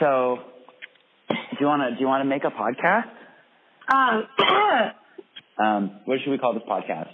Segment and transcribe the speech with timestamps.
[0.00, 0.38] So,
[1.28, 3.10] do you want to do you want to make a podcast?
[3.92, 4.26] Um,
[5.62, 7.10] Um, what should we call this podcast?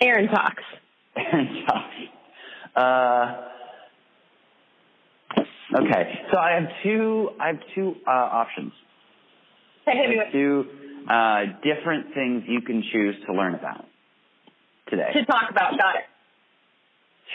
[0.00, 0.64] Aaron talks.
[1.16, 1.94] Aaron Josh.
[2.74, 3.36] Uh,
[5.80, 7.30] okay, so I have two.
[7.40, 8.72] I have two uh, options.
[9.86, 10.64] Hey, have two
[11.08, 13.84] uh, different things you can choose to learn about
[14.88, 15.12] today.
[15.12, 15.78] to talk about.
[15.78, 16.04] Got it.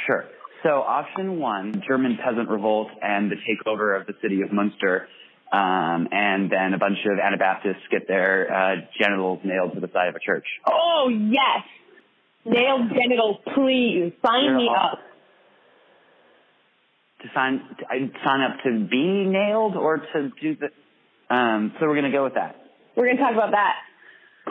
[0.07, 0.25] Sure.
[0.63, 5.07] So option one, German peasant revolt and the takeover of the city of Munster,
[5.51, 10.09] um, and then a bunch of Anabaptists get their uh, genitals nailed to the side
[10.09, 10.45] of a church.
[10.67, 11.63] Oh yes.
[12.45, 14.99] Nailed genitals, please sign They're me all- up.
[17.23, 21.35] To sign, to, I sign up to be nailed or to do the.
[21.35, 22.55] Um, so we're gonna go with that.
[22.95, 23.73] We're gonna talk about that.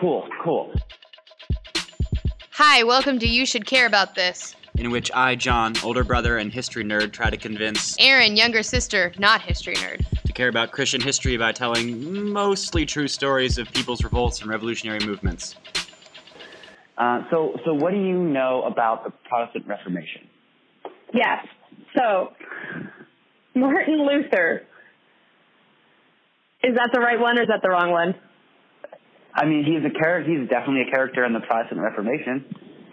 [0.00, 0.72] Cool, cool.
[2.52, 4.56] Hi, welcome to You Should Care About This.
[4.78, 9.12] In which I, John, older brother and history nerd, try to convince Aaron, younger sister,
[9.18, 10.04] not history nerd.
[10.24, 15.00] to care about Christian history by telling mostly true stories of people's revolts and revolutionary
[15.00, 15.54] movements.
[16.98, 20.28] Uh, so, so what do you know about the Protestant Reformation?
[21.12, 21.46] Yes.
[21.96, 22.32] So
[23.54, 24.62] Martin Luther.
[26.62, 28.14] Is that the right one or is that the wrong one?
[29.34, 30.30] I mean, he's a character.
[30.30, 32.44] He's definitely a character in the Protestant Reformation.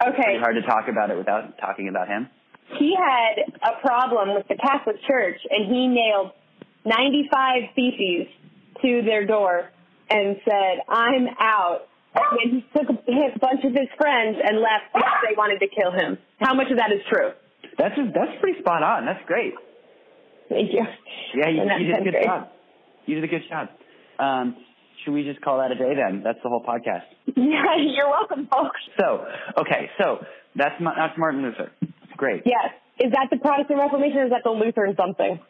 [0.02, 0.36] Okay.
[0.36, 2.28] It's hard to talk about it without talking about him.
[2.78, 6.32] He had a problem with the Catholic Church and he nailed
[6.84, 8.26] 95 theses
[8.82, 9.70] to their door
[10.10, 11.88] and said, I'm out.
[12.14, 15.66] And he took a a bunch of his friends and left because they wanted to
[15.68, 16.18] kill him.
[16.38, 17.32] How much of that is true?
[17.78, 19.04] That's just, that's pretty spot on.
[19.04, 19.54] That's great.
[20.48, 20.84] Thank you.
[21.34, 22.24] Yeah, you, you did a good great.
[22.24, 22.48] job.
[23.06, 23.68] You did a good job.
[24.18, 24.56] Um,
[25.04, 26.22] should we just call that a day then?
[26.24, 27.02] That's the whole podcast.
[27.36, 28.80] Yeah, you're welcome, folks.
[28.98, 29.26] So,
[29.58, 30.24] okay, so
[30.54, 31.70] that's Ma- that's Martin Luther.
[32.16, 32.42] Great.
[32.46, 32.70] Yes.
[33.00, 35.40] Is that the Protestant Reformation or is that the Lutheran something?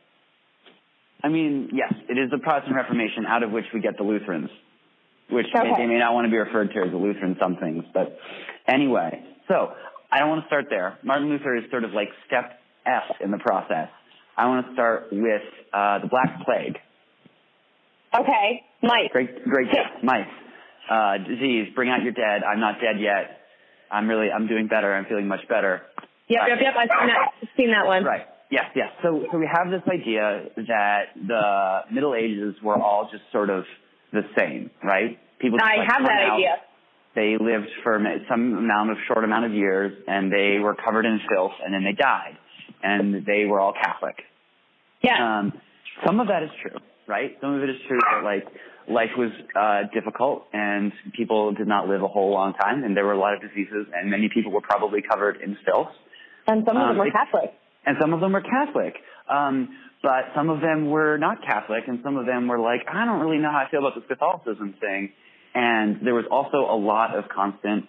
[1.23, 4.49] I mean, yes, it is the Protestant Reformation out of which we get the Lutherans,
[5.31, 5.73] which Okay.
[5.77, 8.19] they may not want to be referred to as the Lutheran some things, but
[8.67, 9.23] anyway.
[9.49, 9.73] So
[10.11, 10.99] I don't want to start there.
[11.03, 13.89] Martin Luther is sort of like step F in the process.
[14.37, 16.79] I want to start with uh, the Black Plague.
[18.19, 18.63] Okay.
[18.85, 19.11] Mike.
[19.13, 20.27] Great, great guess, Mike.
[20.91, 22.45] Uh, disease, bring out your dead.
[22.45, 23.41] I'm not dead yet.
[23.91, 24.95] I'm really, I'm doing better.
[24.95, 25.83] I'm feeling much better.
[26.29, 26.75] Yep, yep, yep.
[26.77, 28.05] I've seen that, I've seen that one.
[28.05, 28.27] Right.
[28.51, 28.89] Yes, yes.
[29.03, 33.65] So, so we have this idea that the Middle Ages were all just sort of
[34.13, 35.19] the same, right?
[35.39, 36.35] People just I like have that out.
[36.35, 36.57] idea.
[37.15, 41.21] They lived for some amount of short amount of years, and they were covered in
[41.29, 42.37] filth, and then they died,
[42.83, 44.17] and they were all Catholic.
[45.03, 45.39] Yeah.
[45.39, 45.53] Um,
[46.05, 47.37] some of that is true, right?
[47.41, 48.45] Some of it is true that like
[48.89, 53.05] life was uh, difficult and people did not live a whole long time, and there
[53.05, 55.89] were a lot of diseases, and many people were probably covered in filth,
[56.47, 57.55] and some of um, them were Catholic.
[57.87, 58.95] and some of them were Catholic.
[59.29, 59.69] Um,
[60.03, 63.21] but some of them were not Catholic, and some of them were like, I don't
[63.21, 65.13] really know how I feel about this Catholicism thing.
[65.55, 67.87] And there was also a lot of constant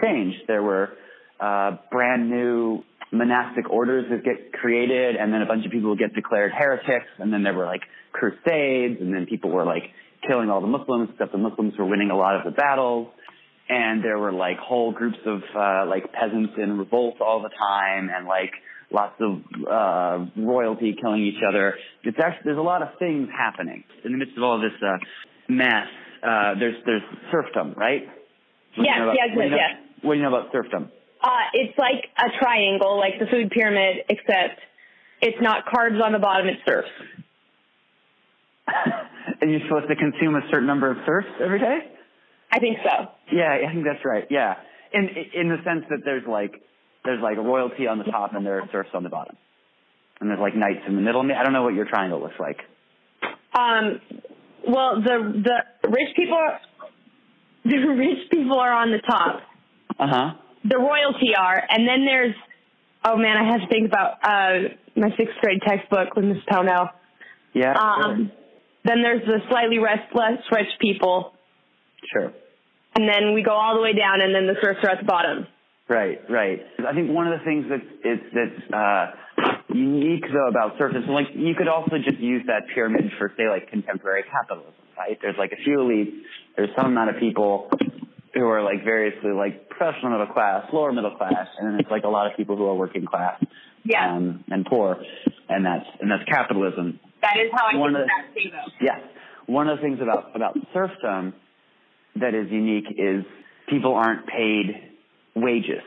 [0.00, 0.34] change.
[0.46, 0.90] There were
[1.38, 6.14] uh, brand new monastic orders that get created, and then a bunch of people get
[6.14, 7.82] declared heretics, and then there were like
[8.12, 9.84] crusades, and then people were like
[10.26, 13.08] killing all the Muslims, except the Muslims were winning a lot of the battles.
[13.70, 18.08] And there were like whole groups of uh, like peasants in revolt all the time,
[18.14, 18.52] and like
[18.90, 19.40] lots of
[19.70, 21.74] uh, royalty killing each other.
[22.02, 24.96] It's actually there's a lot of things happening in the midst of all this uh,
[25.48, 25.86] mess.
[26.22, 28.08] Uh, there's there's serfdom, right?
[28.74, 30.50] What you Yes, know about- yes, what you know- yes, What do you know about
[30.52, 30.90] serfdom?
[31.22, 34.60] Uh, it's like a triangle, like the food pyramid, except
[35.20, 36.88] it's not carbs on the bottom, it's serfs.
[39.40, 41.78] and you're supposed to consume a certain number of serfs every day?
[42.50, 43.08] I think so.
[43.32, 44.26] Yeah, I think that's right.
[44.30, 44.54] Yeah,
[44.92, 46.62] in in the sense that there's like
[47.04, 49.36] there's like royalty on the top and there are serfs on the bottom,
[50.20, 51.20] and there's like knights in the middle.
[51.20, 52.58] I don't know what your triangle looks like.
[53.54, 54.00] Um,
[54.66, 56.38] well, the the rich people,
[57.64, 59.42] the rich people are on the top.
[59.98, 60.30] Uh huh.
[60.64, 62.34] The royalty are, and then there's.
[63.04, 66.90] Oh man, I have to think about uh, my sixth grade textbook with Miss Pownell.
[67.54, 67.74] Yeah.
[67.74, 68.32] Um,
[68.88, 71.34] then there's the slightly less less rich people,
[72.12, 72.32] sure.
[72.96, 75.04] and then we go all the way down, and then the serfs are at the
[75.04, 75.46] bottom.
[75.88, 76.60] Right, right.
[76.86, 79.06] I think one of the things that's it's that's uh,
[79.72, 83.70] unique though about so like you could also just use that pyramid for say like
[83.70, 85.18] contemporary capitalism, right?
[85.20, 86.12] There's like a few elites,
[86.56, 87.70] there's some amount of people
[88.34, 92.04] who are like variously like professional middle class, lower middle class, and then it's like
[92.04, 93.42] a lot of people who are working class
[93.84, 94.98] Yeah, um, and poor,
[95.48, 97.00] and that's and that's capitalism.
[97.22, 98.84] That is how I one think of that too, though.
[98.84, 99.00] Yes.
[99.46, 101.32] One of the things about, about serfdom
[102.16, 103.24] that is unique is
[103.68, 104.92] people aren't paid
[105.34, 105.82] wages.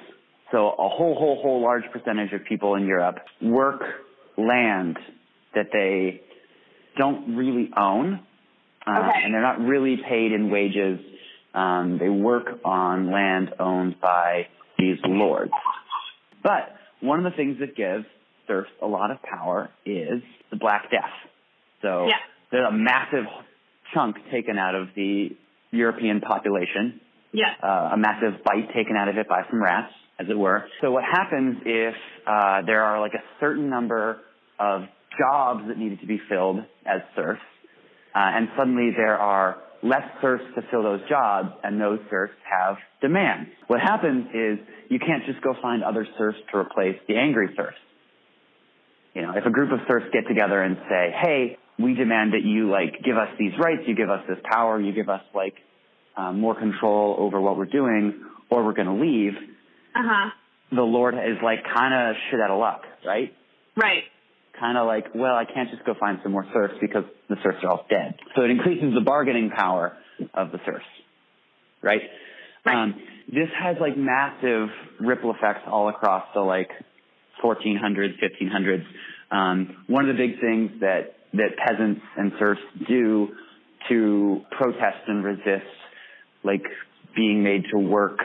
[0.51, 3.81] So a whole, whole, whole large percentage of people in Europe work
[4.37, 4.97] land
[5.55, 6.21] that they
[6.97, 8.19] don't really own,
[8.85, 9.19] uh, Okay.
[9.23, 10.99] and they're not really paid in wages.
[11.53, 14.47] Um, they work on land owned by
[14.77, 15.51] these lords.
[16.43, 18.05] But one of the things that gives
[18.81, 21.11] a lot of power is the Black Death.
[21.81, 22.17] So Yeah.
[22.51, 23.25] there's a massive
[23.93, 25.35] chunk taken out of the
[25.71, 26.99] European population
[27.33, 27.53] Yeah.
[27.63, 30.65] uh, a massive bite taken out of it by some rats, as it were.
[30.81, 31.95] So what happens if
[32.27, 34.19] uh, there are like a certain number
[34.59, 34.83] of
[35.17, 37.41] jobs that needed to be filled as serfs,
[38.13, 42.77] uh, and suddenly there are less serfs to fill those jobs, and those serfs have
[43.01, 43.49] demands.
[43.67, 44.59] What happens is
[44.89, 47.77] you can't just go find other serfs to replace the angry serfs.
[49.13, 52.43] You know, if a group of serfs get together and say, "Hey, we demand that
[52.43, 55.55] you like give us these rights, you give us this power, you give us like
[56.15, 59.33] um, more control over what we're doing, or we're going to leave,"
[59.95, 60.29] Uh huh.
[60.71, 63.33] the Lord is like kind of shit out of luck, right?
[63.75, 64.03] Right.
[64.59, 67.57] Kind of like, well, I can't just go find some more serfs because the serfs
[67.63, 68.15] are all dead.
[68.35, 69.97] So it increases the bargaining power
[70.33, 70.85] of the serfs,
[71.81, 72.01] right?
[72.65, 72.75] Right.
[72.83, 72.93] Um,
[73.27, 74.69] this has like massive
[74.99, 76.69] ripple effects all across the like
[77.43, 78.85] 1400s, 1500s.
[79.31, 82.59] Um, one of the big things that that peasants and serfs
[82.89, 83.29] do
[83.89, 85.65] to protest and resist,
[86.43, 86.61] like
[87.15, 88.19] being made to work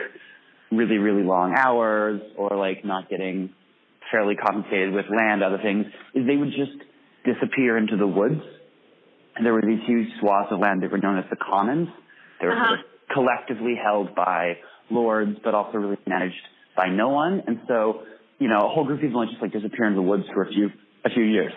[0.71, 3.49] really, really long hours or like not getting
[4.11, 6.77] fairly compensated with land, other things, is they would just
[7.25, 8.41] disappear into the woods.
[9.35, 11.87] And there were these huge swaths of land that were known as the commons.
[12.41, 12.67] They were Uh-huh.
[12.67, 14.57] sort of collectively held by
[14.89, 16.41] lords, but also really managed
[16.75, 17.43] by no one.
[17.47, 18.03] And so,
[18.39, 20.47] you know, a whole group of people just like disappear into the woods for a
[20.47, 20.69] few,
[21.05, 21.53] a few years.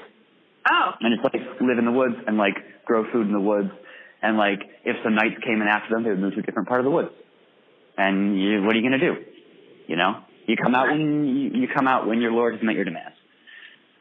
[0.71, 0.93] Oh.
[1.01, 2.55] And just like live in the woods and like
[2.85, 3.71] grow food in the woods.
[4.23, 6.69] And like if some knights came in after them, they would move to a different
[6.69, 7.11] part of the woods.
[7.97, 9.15] And you, what are you going to do?
[9.89, 12.77] You know, you come out when you, you come out when your lord has met
[12.77, 13.17] your demands,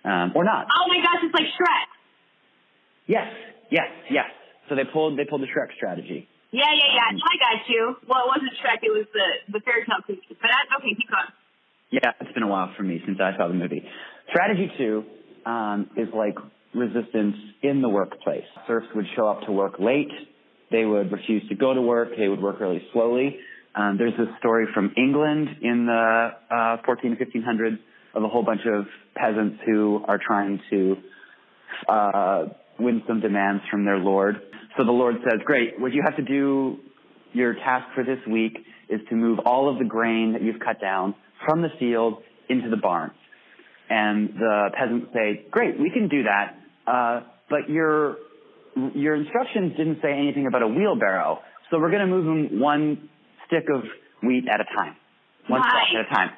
[0.06, 0.68] um, or not.
[0.70, 1.90] Oh my gosh, it's like Shrek.
[3.08, 3.26] Yes,
[3.72, 4.30] yes, yes.
[4.70, 6.30] So they pulled they pulled the Shrek strategy.
[6.52, 7.18] Yeah, yeah, yeah.
[7.18, 7.98] I got you.
[8.06, 8.86] Well, it wasn't Shrek.
[8.86, 10.38] It was the the fairy tale creature.
[10.38, 10.94] But that's okay.
[10.94, 11.34] Keep going.
[11.92, 13.84] Yeah, it's been a while for me since I saw the movie.
[14.30, 15.04] Strategy two
[15.46, 16.36] um, is like
[16.76, 18.44] resistance in the workplace.
[18.68, 20.12] Serfs would show up to work late.
[20.70, 22.10] They would refuse to go to work.
[22.16, 23.38] They would work really slowly.
[23.74, 27.80] Um, there's this story from England in the uh, 14 1500s
[28.14, 28.86] of a whole bunch of
[29.16, 30.96] peasants who are trying to
[31.88, 32.46] uh,
[32.80, 34.36] win some demands from their lord.
[34.78, 36.78] So the lord says, "Great, what you have to do,
[37.34, 38.60] your task for this week
[38.90, 41.16] is to move all of the grain that you've cut down
[41.46, 43.14] from the field into the barns."
[43.90, 46.56] And the peasants say, "Great, we can do that,
[46.88, 48.18] uh, but your
[48.94, 53.10] your instructions didn't say anything about a wheelbarrow, so we're going to move them one
[53.48, 53.84] stick of
[54.22, 54.96] wheat at a time,
[55.48, 56.30] one stalk at a time,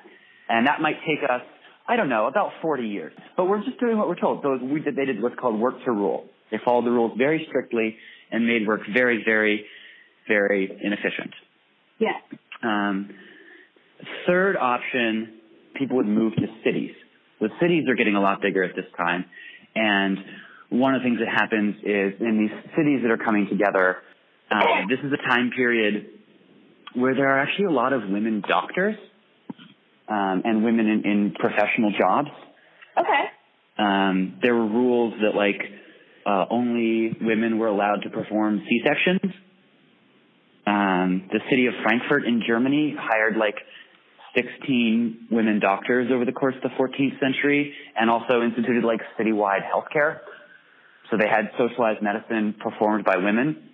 [0.50, 1.42] and that might take us."
[1.88, 3.12] I don't know, about 40 years.
[3.36, 4.44] But we're just doing what we're told.
[4.44, 6.26] So we did, they did what's called work to rule.
[6.50, 7.98] They followed the rules very strictly
[8.32, 9.66] and made work very, very,
[10.28, 11.34] very inefficient.
[12.00, 12.14] Yeah.
[12.64, 13.10] Um,
[14.28, 15.40] third option,
[15.76, 16.92] people would move to cities.
[17.40, 19.26] The cities are getting a lot bigger at this time.
[19.76, 20.18] And
[20.70, 23.98] one of the things that happens is in these cities that are coming together,
[24.52, 26.08] um, this is a time period
[26.94, 28.96] where there are actually a lot of women doctors
[30.10, 32.30] um, and women in, in professional jobs.
[32.98, 33.24] Okay.
[33.78, 35.62] Um, there were rules that like
[36.26, 39.34] uh, only women were allowed to perform C-sections.
[40.68, 43.56] Um, the city of Frankfurt in Germany hired like
[44.36, 49.62] 16 women doctors over the course of the 14th century, and also instituted like citywide
[49.64, 50.20] healthcare.
[51.10, 53.70] So they had socialized medicine performed by women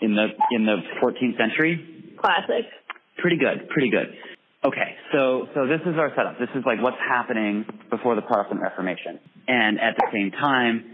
[0.00, 2.66] in the in the 14th century Classic.
[3.18, 4.14] pretty good, pretty good.
[4.64, 6.38] Okay, so so this is our setup.
[6.38, 10.84] This is like what's happening before the Protestant Reformation, and at the same time,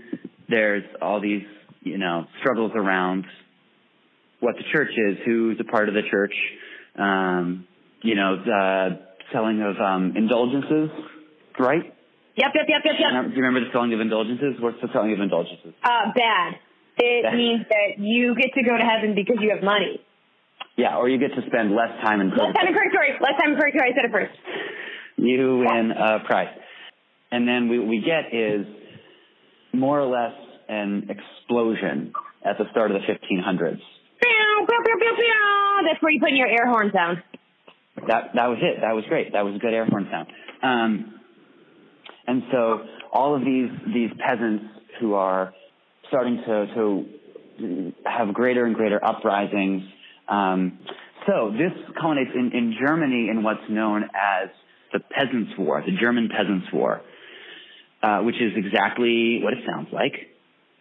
[0.48, 1.44] there's all these
[1.80, 3.24] you know struggles around
[4.40, 6.34] what the church is, who's a part of the church,
[6.98, 7.66] um,
[8.04, 9.00] you know, the
[9.32, 10.90] selling of um, indulgences,
[11.58, 11.82] right?
[12.36, 13.10] Yep, yep, yep, yep, yep.
[13.24, 14.60] Do you remember the selling of indulgences?
[14.60, 15.72] What's the selling of indulgences?
[15.82, 16.60] Uh, bad.
[16.98, 17.34] It Bad.
[17.34, 19.98] means that you get to go to heaven because you have money.
[20.76, 23.14] Yeah, or you get to spend less time in Last time in purgatory.
[23.18, 23.90] Less time in purgatory.
[23.90, 24.34] I said it first.
[25.16, 26.54] you win a prize.
[27.32, 28.66] And then what we get is
[29.72, 30.34] more or less
[30.68, 32.12] an explosion
[32.44, 33.78] at the start of the 1500s.
[34.22, 35.82] Pew, pew, pew, pew, pew.
[35.86, 37.18] That's where you put in your air horn sound.
[38.08, 38.80] That that was it.
[38.80, 39.32] That was great.
[39.32, 40.28] That was a good air horn sound.
[40.62, 41.20] Um,
[42.26, 42.80] and so
[43.12, 44.64] all of these these peasants
[45.00, 45.52] who are
[46.08, 49.82] starting to to have greater and greater uprisings.
[50.28, 50.78] Um,
[51.26, 54.50] so this culminates in, in Germany in what's known as
[54.92, 57.00] the Peasants' War, the German Peasants' War,
[58.02, 60.12] uh, which is exactly what it sounds like.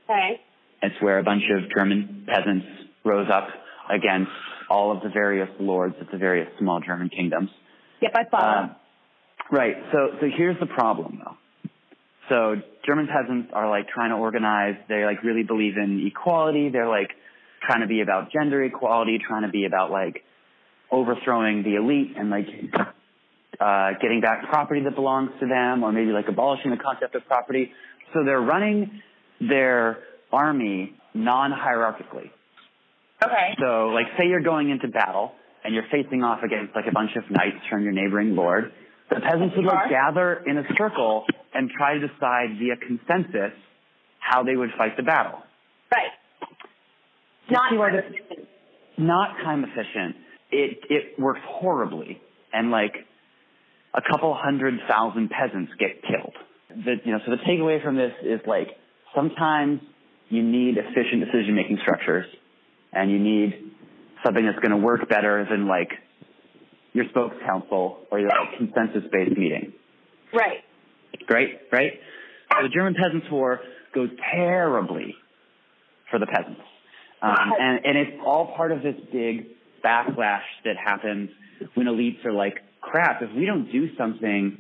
[0.06, 0.40] Okay.
[0.82, 2.66] It's where a bunch of German peasants
[3.06, 3.48] rose up
[3.90, 4.32] against
[4.74, 7.50] all of the various lords of the various small German kingdoms.
[8.02, 8.64] Yep, I follow.
[8.64, 8.76] Um,
[9.52, 9.76] right.
[9.92, 11.38] So, so here's the problem though.
[12.30, 14.76] So German peasants are like trying to organize.
[14.90, 16.70] They like really believe in equality.
[16.70, 17.12] They're like
[17.62, 20.24] trying to be about gender equality, trying to be about like
[20.92, 22.48] overthrowing the elite and like
[23.60, 27.26] uh, getting back property that belongs to them, or maybe like abolishing the concept of
[27.26, 27.72] property.
[28.14, 29.02] So they're running
[29.40, 30.00] their
[30.32, 32.32] army non-hierarchically.
[33.26, 33.56] Okay.
[33.60, 35.32] So, like, say you're going into battle
[35.64, 38.72] and you're facing off against like a bunch of knights from your neighboring lord.
[39.10, 43.54] The peasants would like gather in a circle and try to decide via consensus
[44.20, 45.40] how they would fight the battle.
[45.92, 46.10] Right.
[47.50, 48.46] Not why this-
[48.98, 50.16] Not time efficient.
[50.52, 52.22] It it works horribly,
[52.54, 52.94] and like
[53.94, 56.34] a couple hundred thousand peasants get killed.
[56.70, 58.70] The, you know, so the takeaway from this is like
[59.16, 59.82] sometimes
[60.30, 62.26] you need efficient decision making structures,
[62.94, 63.72] and you need
[64.24, 65.90] something that's going to work better than like
[66.94, 69.74] your spokes council or your like, consensus based meeting.
[70.34, 70.60] right.
[71.28, 71.94] Great, right?
[72.52, 73.60] So the German Peasants' War
[73.94, 75.16] goes terribly
[76.10, 76.62] for the peasants.
[77.22, 79.48] Um, and, and it's all part of this big
[79.84, 81.30] backlash that happens
[81.76, 84.58] when elites are like, crap, if we don't do something,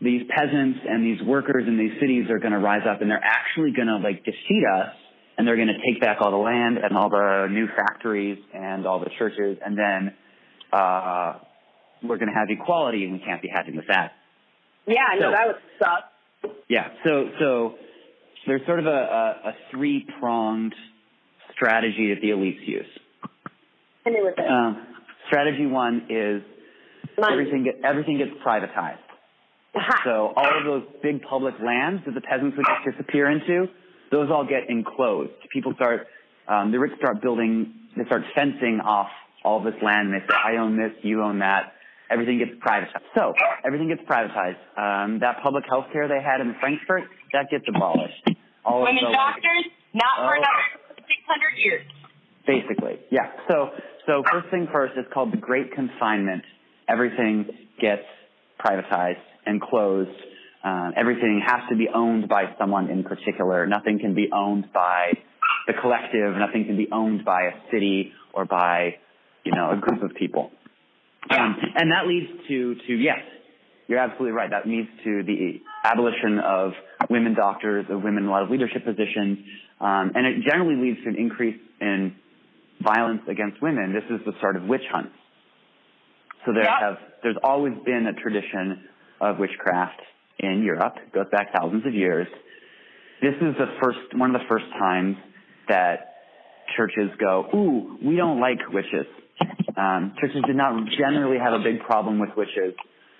[0.00, 3.22] these peasants and these workers in these cities are going to rise up and they're
[3.22, 4.94] actually going to like defeat us
[5.38, 8.86] and they're going to take back all the land and all the new factories and
[8.86, 10.14] all the churches and then
[10.72, 11.34] uh,
[12.02, 14.12] we're going to have equality and we can't be happy with that.
[14.86, 16.04] Yeah, no, So- that would suck.
[16.68, 16.88] Yeah.
[17.04, 17.74] So so
[18.46, 20.74] there's sort of a, a, a three pronged
[21.52, 22.86] strategy that the elites use.
[24.06, 24.20] And it.
[24.22, 24.86] was Um,
[25.26, 26.42] strategy one is
[27.18, 27.32] Money.
[27.32, 28.98] everything get, everything gets privatized.
[30.04, 33.68] So all of those big public lands that the peasants would just disappear into,
[34.10, 35.32] those all get enclosed.
[35.52, 36.06] People start,
[36.48, 39.08] um, the rich start building, they start fencing off
[39.44, 40.08] all this land.
[40.08, 41.72] And they say, I own this, you own that.
[42.10, 43.04] Everything gets privatized.
[43.14, 43.34] So
[43.64, 44.56] everything gets privatized.
[44.76, 48.30] Um, that public health care they had in Frankfurt, that gets abolished.
[48.64, 50.38] All of Women the, doctors, not for Oh.
[50.38, 51.84] another 600 years.
[52.46, 53.30] Basically, yeah.
[53.48, 53.70] So,
[54.06, 56.42] so first thing first, it's called the Great Confinement.
[56.88, 57.44] Everything
[57.78, 58.02] gets
[58.58, 60.10] privatized and closed.
[60.64, 63.66] Um, everything has to be owned by someone in particular.
[63.66, 65.12] Nothing can be owned by
[65.66, 66.36] the collective.
[66.36, 68.96] Nothing can be owned by a city or by,
[69.44, 70.50] you know, a group of people.
[71.30, 73.18] Um, and that leads to, to yes,
[73.86, 74.50] you're absolutely right.
[74.50, 76.72] That leads to the abolition of
[77.08, 79.38] women doctors, of women in a lot of leadership positions,
[79.80, 82.16] um, and it generally leads to an increase in
[82.82, 83.92] violence against women.
[83.92, 85.12] This is the start of witch hunts.
[86.46, 86.80] So there Yeah.
[86.80, 88.88] have there's always been a tradition
[89.20, 90.00] of witchcraft
[90.38, 90.96] in Europe.
[91.12, 92.26] Goes back thousands of years.
[93.20, 95.16] This is the first one of the first times
[95.68, 96.14] that
[96.76, 99.06] churches go, "Ooh, we don't like witches."
[99.76, 102.74] Um, churches did not generally have a big problem with witches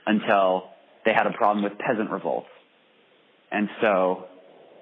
[0.06, 0.70] until
[1.04, 2.48] they had a problem with peasant revolts,
[3.50, 4.26] and so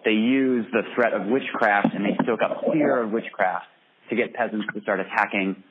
[0.04, 3.66] they used the threat of witchcraft and they stoke up fear of witchcraft
[4.08, 5.62] to get peasants to start attacking,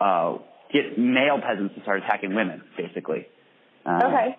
[0.00, 0.38] uh,
[0.72, 3.26] get male peasants to start attacking women, basically.
[3.84, 4.36] Um, Okay.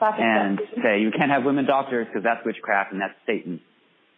[0.00, 3.60] That's and say you can't have women doctors because that's witchcraft and that's Satan.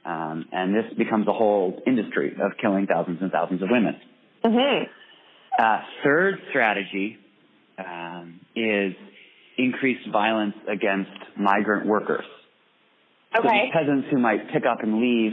[0.05, 3.97] Um, and this becomes a whole industry of killing thousands and thousands of women.
[4.45, 4.89] Mhm.
[5.59, 7.19] Uh, third strategy
[7.79, 8.95] um, is
[9.57, 12.25] increased violence against migrant workers.
[13.35, 13.65] So Okay.
[13.65, 15.33] these peasants who might pick up and leave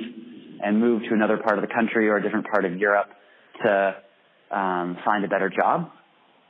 [0.64, 3.10] and move to another part of the country or a different part of Europe
[3.64, 3.96] to
[4.52, 5.92] um, find a better job.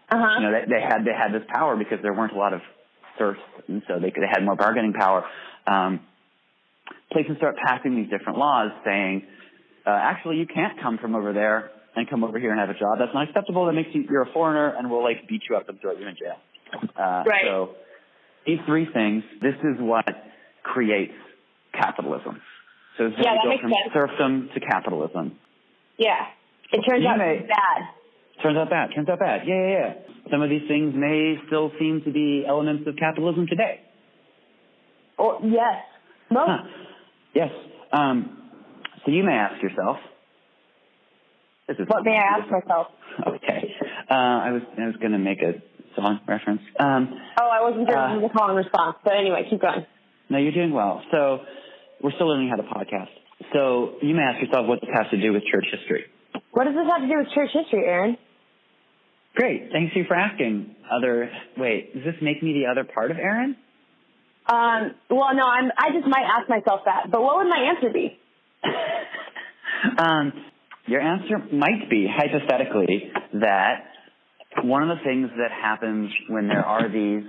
[0.10, 0.40] Uh huh.
[0.40, 2.62] You know, they, they had they had this power because there weren't a lot of
[3.17, 5.24] serfs, and so they could, they had more bargaining power.
[5.67, 6.01] Um,
[7.12, 9.24] places start passing these different laws saying,
[9.86, 12.77] uh, actually, you can't come from over there and come over here and have a
[12.77, 12.98] job.
[13.00, 13.65] That's not acceptable.
[13.67, 16.07] That makes you you're a foreigner, and we'll like beat you up and throw you
[16.07, 16.38] in jail.
[16.98, 17.45] Uh, Right.
[17.45, 17.75] So
[18.45, 20.05] these three things, this is what
[20.63, 21.13] creates
[21.74, 22.41] capitalism.
[22.98, 23.93] So is Yeah, how that makes go from sense.
[23.93, 25.38] serfdom to capitalism.
[25.98, 26.25] Yeah.
[26.72, 27.81] It turns You out may- it's bad.
[28.44, 28.89] Turns out bad.
[28.96, 29.42] Turns out bad.
[29.48, 29.94] Yeah, yeah, yeah.
[30.32, 33.82] Some of these things may still seem to be elements of capitalism today.
[35.18, 35.84] Or yes.
[36.32, 36.50] Most.
[36.50, 36.63] Huh.
[37.34, 37.50] Yes.
[37.94, 38.38] Um,
[39.06, 39.98] so you may ask yourself.
[41.68, 42.88] This is What may I ask myself?
[43.25, 43.72] Okay.
[44.12, 45.54] Uh, I was I was going to make a
[45.96, 46.60] song reference.
[46.77, 49.86] Um, Oh, I wasn't sure Uh, a call and response, but anyway, keep going.
[50.30, 51.01] no, you're doing well.
[51.12, 51.39] So
[52.04, 53.08] we're still learning how to podcast.
[53.54, 56.04] So you may ask yourself what this has to do with church history.
[56.51, 58.18] What does this have to do with church history, Aaron?
[59.36, 59.70] Great.
[59.72, 60.75] Thanks you for asking.
[60.92, 63.58] Other wait, does this make me the other part of Aaron?
[64.48, 67.89] Um, well, no, I'm, I just might ask myself that, but what would my answer
[67.92, 68.20] be?
[70.00, 70.34] Um,
[70.88, 73.86] your answer might be, hypothetically, that
[74.63, 77.24] one of the things that happens when there are these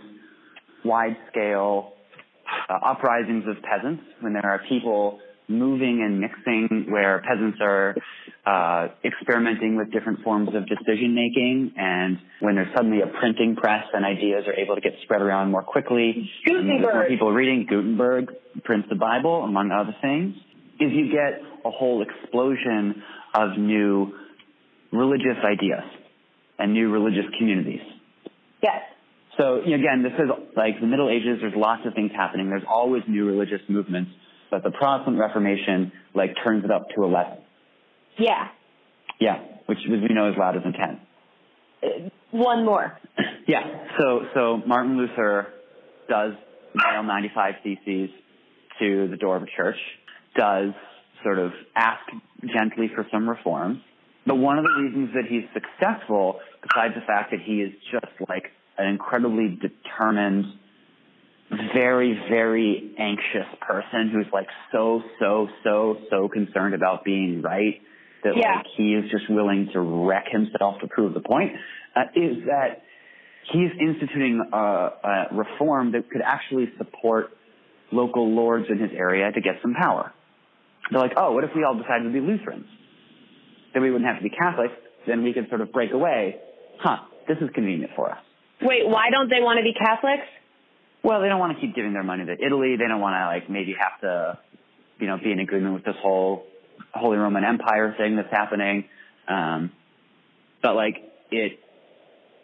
[0.84, 1.92] wide scale
[2.68, 7.94] uh, uprisings of peasants, when there are people moving and mixing where peasants are
[8.46, 13.82] uh, experimenting with different forms of decision making and when there's suddenly a printing press
[13.92, 16.30] and ideas are able to get spread around more quickly
[16.94, 18.30] more people reading Gutenberg
[18.62, 20.36] prints the Bible among other things
[20.78, 23.02] is you get a whole explosion
[23.34, 24.12] of new
[24.92, 25.82] religious ideas
[26.58, 27.80] and new religious communities
[28.62, 28.82] Yes.
[29.36, 31.38] so again, this is like the Middle Ages.
[31.40, 32.48] There's lots of things happening.
[32.48, 34.10] There's always new religious movements,
[34.50, 37.38] but the Protestant Reformation like turns it up to eleven.
[38.18, 38.49] Yeah.
[39.20, 41.00] Yeah, which as we know is louder than ten.
[41.82, 42.99] Uh, One more.
[43.49, 43.62] Yeah.
[43.96, 45.46] So so Martin Luther
[46.08, 46.32] does
[46.75, 48.11] nail 95 theses
[48.80, 49.76] to the door of a church.
[50.37, 50.73] Does
[51.23, 52.00] sort of ask
[52.52, 53.78] gently for some reforms.
[54.26, 58.12] But one of the reasons that he's successful, besides the fact that he is just
[58.28, 58.46] like
[58.78, 60.46] an incredibly determined,
[61.73, 67.80] very, very anxious person who's like so, so, so, so concerned about being right
[68.25, 68.56] that Yeah.
[68.56, 71.52] like he is just willing to wreck himself to prove the point,
[71.94, 72.82] uh, is that
[73.52, 77.30] he's instituting a, a reform that could actually support
[77.92, 80.12] local lords in his area to get some power.
[80.90, 82.66] They're like, oh, what if we all decided to be Lutherans?
[83.73, 84.75] Then we wouldn't have to be Catholics.
[85.06, 86.37] Then we could sort of break away.
[86.80, 88.18] Huh, this is convenient for us.
[88.62, 90.26] Wait, why don't they want to be Catholics?
[91.02, 92.76] Well, they don't want to keep giving their money to Italy.
[92.78, 94.38] They don't want to like maybe have to,
[94.99, 96.46] you know, be in agreement with this whole
[96.95, 98.85] Holy Roman Empire thing that's happening.
[99.28, 99.73] Um,
[100.62, 100.97] but like
[101.30, 101.59] it,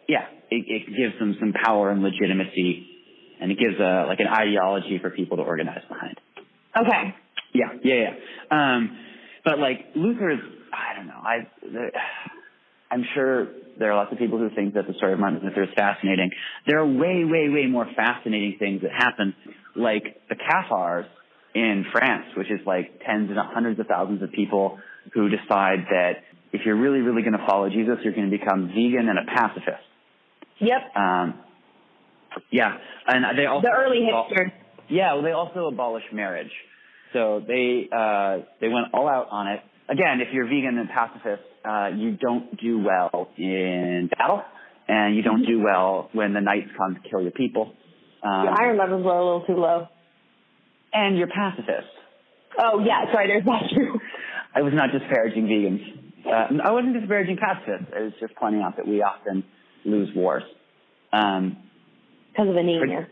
[0.07, 2.87] yeah, it, it gives them some power and legitimacy,
[3.41, 6.19] and it gives a like an ideology for people to organize behind.
[6.75, 7.15] Okay.
[7.53, 8.13] Yeah, yeah, yeah.
[8.51, 8.97] Um,
[9.45, 10.39] but like Luther is,
[10.73, 11.21] I don't know.
[11.21, 11.47] I,
[12.91, 15.63] I'm sure there are lots of people who think that the story of Martin Luther
[15.63, 16.31] is fascinating.
[16.67, 19.35] There are way, way, way more fascinating things that happen,
[19.75, 21.05] like the Cathars
[21.55, 24.79] in France, which is like tens and hundreds of thousands of people
[25.13, 26.13] who decide that
[26.51, 29.25] if you're really, really going to follow Jesus, you're going to become vegan and a
[29.25, 29.83] pacifist.
[30.59, 30.95] Yep.
[30.95, 31.33] Um,
[32.51, 34.51] yeah, and they also The early hipsters.
[34.89, 36.51] yeah, well, they also abolished marriage.
[37.11, 39.61] So they uh, they went all out on it.
[39.89, 44.41] Again, if you're vegan and pacifist, uh, you don't do well in battle,
[44.87, 47.73] and you don't do well when the knights come to kill your people.
[48.23, 49.87] Um, The iron levels were a little too low.
[50.93, 51.87] And you're pacifist.
[52.59, 53.99] Oh, yeah, sorry, there's that too.
[54.55, 55.81] I was not disparaging vegans.
[56.25, 57.91] Uh, I wasn't disparaging pacifists.
[57.95, 59.43] I was just pointing out that we often
[59.85, 60.43] lose wars.
[61.11, 61.57] Um,
[62.31, 63.07] Because of anemia.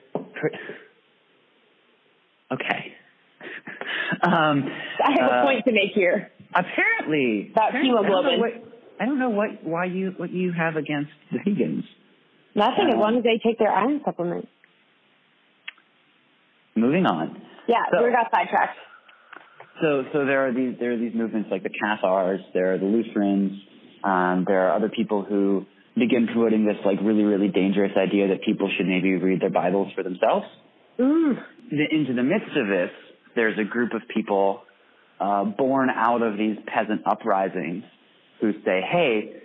[2.51, 2.93] Okay.
[4.23, 4.63] um,
[5.03, 6.31] I have a uh, point to make here.
[6.53, 8.39] Apparently, About I don't know hemoglobin.
[8.39, 8.67] what-
[8.99, 11.85] I don't know what why you what you have against vegans.
[12.53, 14.47] Nothing, as Um, long as they take their iron supplement.
[16.75, 17.41] Moving on.
[17.71, 18.77] Yeah, So- we got sidetracked.
[19.81, 22.85] So so there are these there are these movements like the Cathars, there are the
[22.85, 23.53] Lutherans,
[24.03, 28.43] um, there are other people who begin promoting this like really really dangerous idea that
[28.43, 30.45] people should maybe read their Bibles for themselves.
[30.99, 31.41] Mm.
[31.71, 32.91] the, into the midst of this,
[33.35, 34.63] there's a group of people
[35.19, 37.83] uh, born out of these peasant uprisings
[38.41, 39.41] who say, "Hey,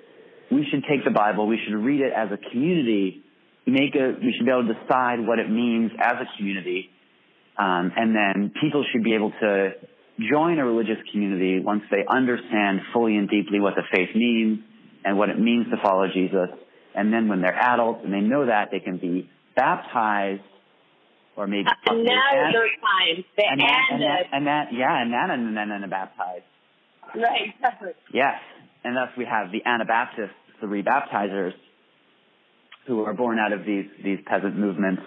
[0.51, 3.23] we should take the Bible, we should read it as a community,
[3.67, 6.91] make a, we should be able to decide what it means as a community,
[7.59, 9.71] um, and then people should be able to
[10.31, 14.61] join a religious community once they understand fully and deeply what the faith means
[15.05, 16.49] and what it means to follow Jesus,
[16.95, 20.43] and then when they're adults and they know that, they can be baptized."
[21.37, 23.25] Or maybe And now and- your time.
[23.37, 26.45] The and that, and that, and and that, yeah, and that, and then and baptized.
[27.15, 27.91] Right, exactly.
[28.13, 28.41] Yes,
[28.85, 31.53] and thus we have the Anabaptists, the rebaptizers,
[32.87, 35.03] who are born out of these these peasant movements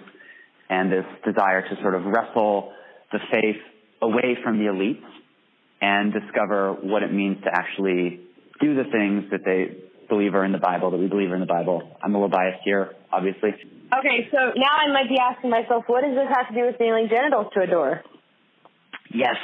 [0.70, 2.72] and this desire to sort of wrestle
[3.12, 3.60] the faith
[4.00, 5.04] away from the elites
[5.82, 8.20] and discover what it means to actually
[8.60, 9.76] do the things that they
[10.08, 11.82] believe are in the Bible, that we believe are in the Bible.
[12.02, 13.50] I'm a little biased here, obviously.
[13.50, 16.76] Okay, so now I might be asking myself, what does this have to do with
[16.78, 18.02] nailing genitals to a door?
[19.12, 19.36] Yes,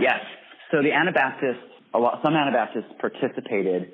[0.00, 0.20] yes.
[0.70, 3.92] So the Anabaptists, a lot, some Anabaptists participated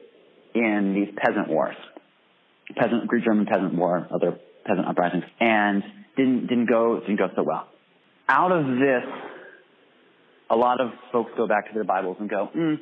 [0.55, 1.77] in these peasant wars,
[2.77, 5.83] peasant Greek German peasant war, other peasant uprisings, and
[6.17, 7.69] didn't didn't go didn't go so well.
[8.29, 9.05] Out of this,
[10.51, 12.77] a lot of folks go back to their Bibles and go, mm,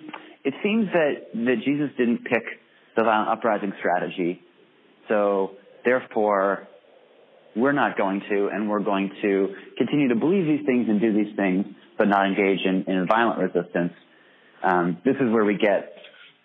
[0.44, 2.42] it seems that that Jesus didn't pick
[2.96, 4.40] the violent uprising strategy,
[5.08, 5.52] so
[5.84, 6.68] therefore
[7.56, 11.12] we're not going to, and we're going to continue to believe these things and do
[11.12, 11.66] these things,
[11.98, 13.92] but not engage in, in violent resistance.
[14.62, 15.94] Um, this is where we get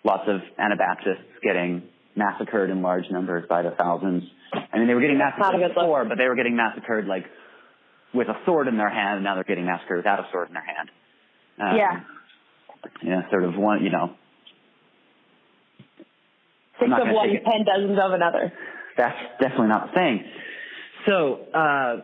[0.04, 1.82] lots of Anabaptists getting
[2.16, 4.24] massacred in large numbers by the thousands.
[4.52, 7.06] I mean, they were getting That's not a massacred before, but they were getting massacred
[7.06, 7.24] like
[8.14, 10.54] with a sword in their hand, and now they're getting massacred without a sword in
[10.54, 10.90] their hand.
[11.60, 12.00] Um, Yeah.
[13.02, 14.14] Yeah, sort of one, you know,
[16.78, 18.52] Six of one, ten dozens of another.
[18.96, 20.24] that's definitely not the thing.
[21.06, 21.96] So uh,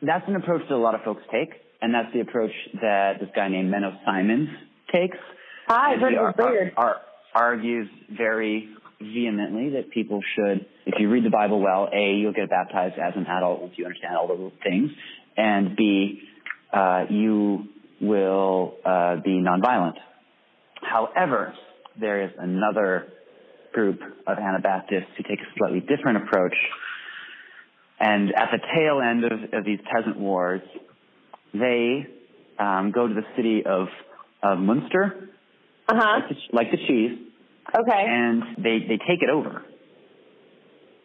[0.00, 1.50] that's an approach that a lot of folks take,
[1.82, 4.48] and that's the approach that this guy named Menno Simons
[4.92, 5.18] takes.
[5.68, 6.72] Ah, I've heard he it was ar- weird.
[6.76, 7.00] ar-
[7.34, 8.68] argues very
[9.02, 13.14] vehemently that people should, if you read the Bible well, A, you'll get baptized as
[13.16, 14.90] an adult once you understand all the things,
[15.36, 16.22] and B,
[16.72, 17.64] uh, you
[18.00, 19.94] will uh, be nonviolent.
[20.80, 21.54] However,
[22.00, 23.08] there is another
[23.72, 26.54] group of Anabaptists who take a slightly different approach.
[28.00, 30.60] And at the tail end of, of these peasant wars,
[31.54, 32.06] they
[32.58, 33.86] um, go to the city of,
[34.42, 35.28] of Munster,
[35.88, 36.20] Uh huh.
[36.20, 37.18] like the, like the cheese,
[37.68, 38.04] Okay.
[38.06, 39.64] and they, they take it over.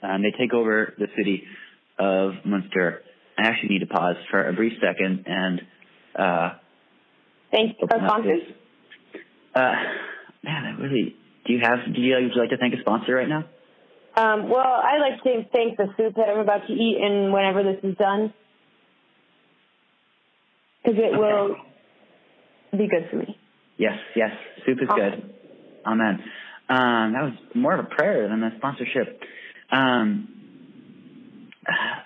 [0.04, 1.43] Um, they take over the city
[1.98, 3.04] of Munster.
[3.38, 5.62] I actually need to pause for a brief second and
[6.17, 6.50] uh,
[7.52, 8.41] Thanks for sponsors.
[9.56, 9.74] Uh,
[10.43, 11.15] man, I really.
[11.46, 11.80] Do you have?
[11.93, 13.46] Do you, would you like to thank a sponsor right now?
[14.15, 17.63] Um, well, I like to thank the soup that I'm about to eat, and whenever
[17.63, 18.34] this is done,
[20.84, 21.56] because it will
[22.72, 23.38] be good for me.
[23.78, 24.32] Yes, yes.
[24.65, 25.32] Soup is good.
[25.86, 26.24] Amen.
[26.69, 29.21] Um, that was more of a prayer than a sponsorship.
[29.71, 30.27] Um,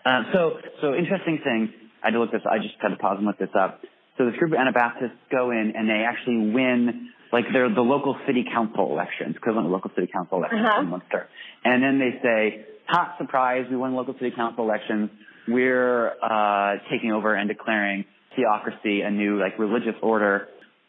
[0.06, 1.74] uh, so, so interesting thing.
[2.04, 2.42] I had to look this.
[2.50, 3.82] I just had to pause and look this up.
[4.18, 8.18] So this group of Anabaptists go in and they actually win, like they're the local
[8.28, 10.82] city council elections, equivalent to local city council elections Uh-huh.
[10.82, 11.28] in Munster.
[11.64, 15.10] And then they say, hot surprise, we won local city council elections.
[15.48, 20.48] We're uh, taking over and declaring theocracy, a new like religious order.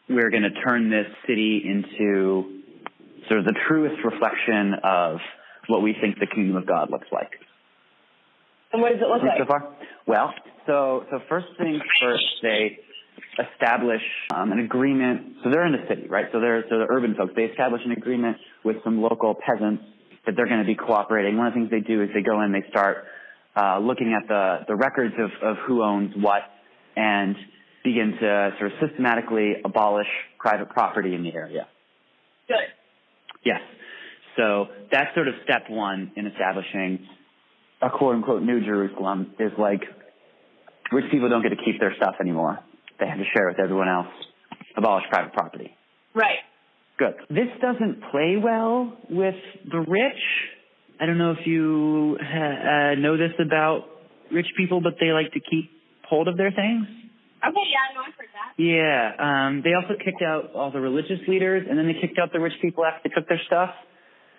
[0.09, 2.61] We're going to turn this city into
[3.27, 5.17] sort of the truest reflection of
[5.67, 7.31] what we think the kingdom of God looks like.
[8.71, 9.39] And what does it look like?
[9.39, 9.75] So far?
[10.07, 10.33] Well,
[10.65, 12.79] so so first things first, they
[13.39, 14.01] establish
[14.33, 15.37] um, an agreement.
[15.43, 16.25] So they're in the city, right?
[16.31, 17.33] So they're so the urban folks.
[17.35, 19.83] They establish an agreement with some local peasants
[20.25, 21.37] that they're going to be cooperating.
[21.37, 23.05] One of the things they do is they go in, they start
[23.55, 26.41] uh, looking at the the records of of who owns what,
[26.95, 27.35] and
[27.83, 30.07] begin to sort of systematically abolish
[30.39, 31.67] private property in the area.
[32.47, 32.57] Good.
[33.45, 33.61] Yes.
[34.37, 37.07] So that's sort of step one in establishing
[37.81, 39.81] a quote unquote new Jerusalem is like
[40.91, 42.59] rich people don't get to keep their stuff anymore.
[42.99, 44.07] They have to share with everyone else.
[44.75, 45.75] Abolish private property.
[46.15, 46.39] Right.
[46.97, 47.13] Good.
[47.29, 49.35] This doesn't play well with
[49.69, 50.21] the rich.
[50.99, 53.85] I don't know if you uh, know this about
[54.31, 55.71] rich people, but they like to keep
[56.07, 56.85] hold of their things.
[57.43, 57.65] Okay.
[57.67, 58.02] Yeah, no, I've heard that.
[58.57, 62.31] Yeah, um, they also kicked out all the religious leaders, and then they kicked out
[62.31, 63.71] the rich people after they took their stuff.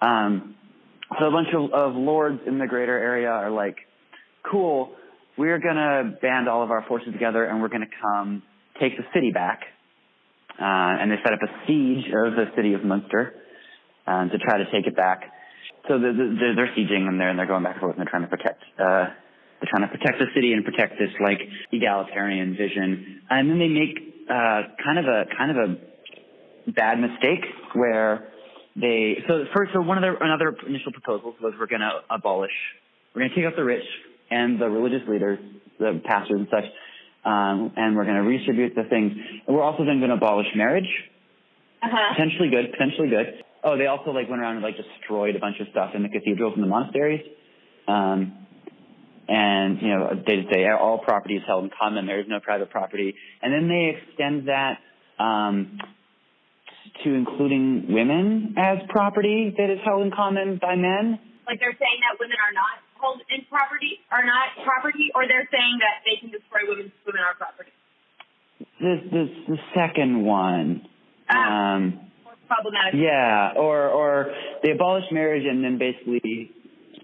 [0.01, 0.55] Um,
[1.19, 3.77] so a bunch of, of lords in the greater area are like,
[4.49, 4.93] cool,
[5.37, 8.43] we're gonna band all of our forces together, and we're gonna come
[8.81, 9.61] take the city back.
[10.61, 13.35] Uh, and they set up a siege of the city of Munster
[14.07, 15.23] um, to try to take it back.
[15.89, 18.07] So the, the, the, they're sieging them there, and they're going back and forth, and
[18.07, 18.63] they're trying to protect.
[18.79, 19.24] Uh, they're
[19.69, 21.41] trying to protect the city and protect this like
[21.73, 23.23] egalitarian vision.
[23.31, 23.99] And then they make
[24.29, 28.29] uh, kind of a kind of a bad mistake where
[28.77, 32.51] they so first so one of their another initial proposals was we're going to abolish
[33.15, 33.85] we're going to take out the rich
[34.31, 35.39] and the religious leaders,
[35.79, 36.65] the pastors and such,
[37.25, 39.13] um, and we're going to redistribute the things.
[39.47, 40.89] And we're also then going to abolish marriage
[41.83, 42.15] Uh huh.
[42.17, 43.45] potentially good, potentially good.
[43.63, 46.09] Oh, they also like went around and like destroyed a bunch of stuff in the
[46.09, 47.23] cathedrals and the monasteries.
[47.87, 48.44] Um,
[49.29, 52.07] and you know they say all property is held in common.
[52.07, 53.15] There is no private property.
[53.43, 54.79] And then they extend that
[55.23, 55.79] um,
[57.03, 61.19] to including women as property that is held in common by men.
[61.47, 65.49] like they're saying that women are not held in property, are not property, or they're
[65.51, 67.71] saying that they can destroy women, women are property.
[68.81, 70.87] This this the second one.
[71.29, 71.75] Ah.
[71.75, 72.95] Um, More problematic.
[73.01, 76.51] Yeah, or or they abolish marriage and then basically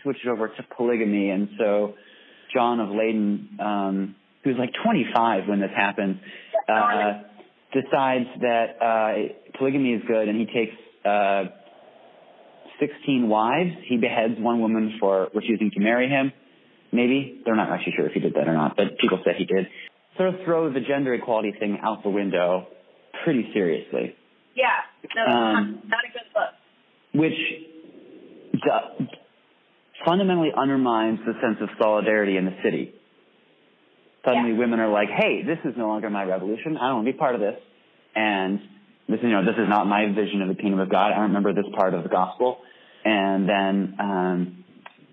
[0.02, 1.94] switch it over to polygamy, and so
[2.54, 6.16] John of Leyden, um, who's like 25 when this happens,
[6.68, 7.22] uh,
[7.72, 11.44] decides that uh, polygamy is good, and he takes uh,
[12.80, 13.70] 16 wives.
[13.88, 16.32] He beheads one woman for refusing to marry him.
[16.92, 19.44] Maybe they're not actually sure if he did that or not, but people say he
[19.44, 19.66] did.
[20.16, 22.66] Sort of throw the gender equality thing out the window
[23.24, 24.16] pretty seriously
[24.54, 24.66] Yeah.
[25.14, 26.50] No, Um, not, a good look.
[27.14, 27.38] which
[30.04, 32.94] fundamentally undermines the sense of solidarity in the city.
[34.24, 34.58] Suddenly, Yeah.
[34.58, 36.76] women are like, "Hey, this is no longer my revolution.
[36.76, 37.58] I don't want to be part of this,"
[38.14, 38.60] and
[39.08, 41.12] this is you know this is not my vision of the kingdom of God.
[41.12, 42.58] I don't remember this part of the gospel.
[43.02, 44.64] And then um,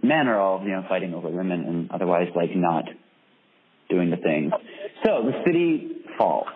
[0.04, 2.84] men are all you know fighting over women and otherwise like not
[3.90, 4.52] doing the things.
[5.06, 6.48] So the city falls.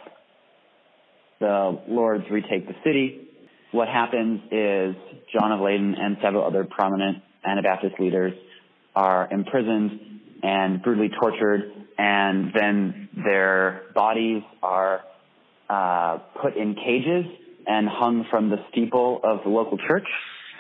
[1.40, 3.28] The lords retake the city.
[3.72, 4.96] What happens is
[5.32, 8.34] John of Leyden and several other prominent Anabaptist leaders
[8.96, 10.00] are imprisoned
[10.44, 15.02] and brutally tortured, and then their bodies are
[15.70, 17.26] uh, put in cages
[17.68, 20.08] and hung from the steeple of the local church,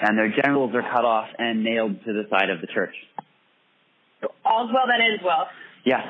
[0.02, 2.94] and their genitals are cut off and nailed to the side of the church.
[4.46, 5.48] All's well that ends well.
[5.84, 6.06] Yes,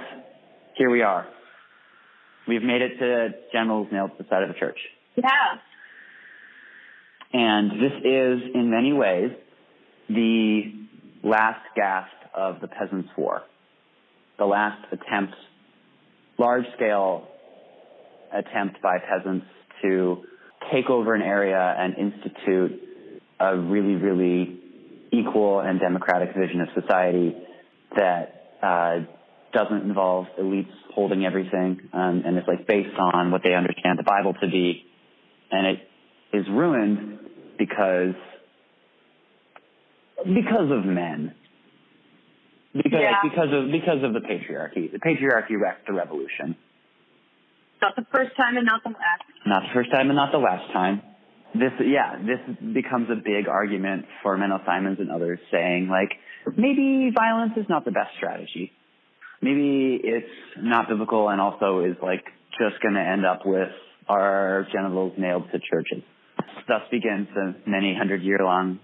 [0.78, 1.26] here we are.
[2.48, 4.78] We've made it to genitals nailed to the side of the church.
[5.16, 5.30] Yeah.
[7.34, 9.32] And this is, in many ways,
[10.14, 13.42] the last gasp of the Peasants' War.
[14.38, 15.36] The last attempt,
[16.38, 17.28] large scale
[18.34, 19.46] attempt by peasants
[19.82, 20.24] to
[20.72, 22.82] take over an area and institute
[23.40, 24.60] a really, really
[25.12, 27.36] equal and democratic vision of society
[27.96, 29.00] that uh,
[29.54, 34.04] doesn't involve elites holding everything um, and it's like based on what they understand the
[34.04, 34.86] Bible to be.
[35.52, 35.80] And it
[36.34, 37.20] is ruined
[37.58, 38.16] because
[40.26, 41.34] because of men.
[42.74, 43.20] Because Yeah.
[43.24, 44.92] because of because of the patriarchy.
[44.92, 46.56] The patriarchy wrecked the revolution.
[47.82, 49.24] Not the first time and not the last.
[49.46, 51.02] Not the first time and not the last time.
[51.54, 52.40] This yeah, this
[52.74, 56.12] becomes a big argument for Menno Simons and others saying like
[56.56, 58.72] maybe violence is not the best strategy.
[59.42, 62.24] Maybe it's not biblical and also is like
[62.58, 63.70] just going to end up with
[64.08, 66.04] our genitals nailed to churches.
[66.68, 68.80] Thus begins the many hundred year long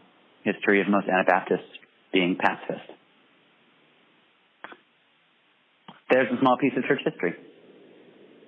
[0.47, 1.67] history of most Anabaptists
[2.13, 2.87] being pacifist.
[6.09, 7.35] There's a small piece of church history.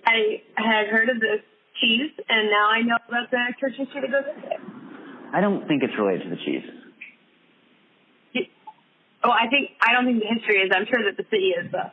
[0.05, 1.43] I had heard of this
[1.81, 4.59] cheese, and now I know about the church history that goes with it.
[5.33, 6.63] I don't think it's related to the cheese.
[9.21, 10.71] Oh, I think I don't think the history is.
[10.73, 11.91] I'm sure that the city is though.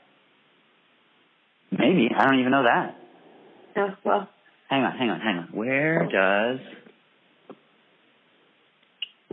[1.72, 2.08] Maybe.
[2.16, 2.96] I don't even know that.
[3.76, 4.28] Oh well.
[4.70, 5.48] Hang on, hang on, hang on.
[5.52, 6.60] Where does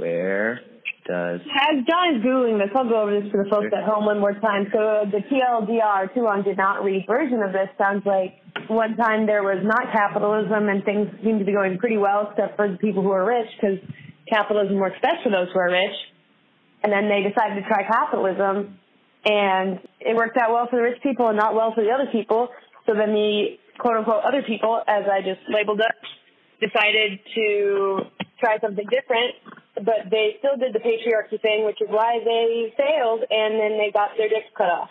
[0.03, 0.59] where
[1.07, 4.05] does As John is Googling this, I'll go over this for the folks at home
[4.05, 4.67] one more time.
[4.71, 8.35] So uh, the TLDR, too long did not read version of this sounds like
[8.67, 12.55] one time there was not capitalism and things seemed to be going pretty well except
[12.55, 13.79] for the people who are rich because
[14.27, 15.95] capitalism works best for those who are rich.
[16.83, 18.79] And then they decided to try capitalism
[19.23, 22.11] and it worked out well for the rich people and not well for the other
[22.11, 22.49] people.
[22.85, 25.95] So then the quote unquote other people, as I just labeled it,
[26.59, 28.07] decided to
[28.39, 33.23] try something different, but they still did the patriarchy thing, which is why they failed,
[33.29, 34.89] and then they got their dicks cut off.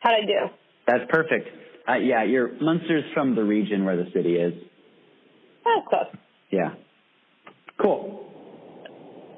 [0.00, 0.54] How'd I do?
[0.86, 1.48] That's perfect.
[1.88, 4.54] Uh, yeah, your Munster's from the region where the city is.
[5.64, 6.20] That's close.
[6.50, 6.74] Yeah.
[7.80, 8.30] Cool.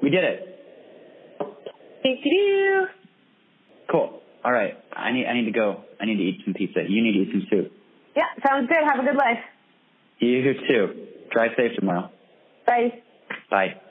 [0.01, 0.59] We did it.
[3.89, 4.21] Cool.
[4.43, 4.73] All right.
[4.93, 5.83] I need I need to go.
[5.99, 6.81] I need to eat some pizza.
[6.87, 7.71] You need to eat some soup.
[8.15, 8.77] Yeah, sounds good.
[8.83, 9.43] Have a good life.
[10.19, 11.06] You too.
[11.31, 12.09] Drive safe tomorrow.
[12.65, 13.01] Bye.
[13.49, 13.81] Bye.